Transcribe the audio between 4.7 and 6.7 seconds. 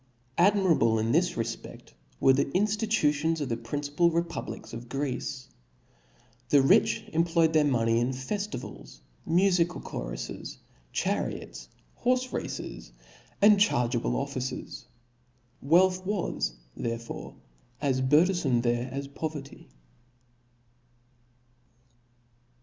of Greece, The